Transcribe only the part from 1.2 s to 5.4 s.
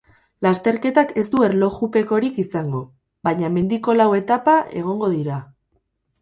ez du erlojupekorik izango, baina mendiko lau etapa egongo dira.